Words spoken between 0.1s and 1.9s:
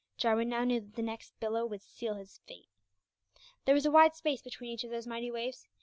Jarwin now knew that the next billow would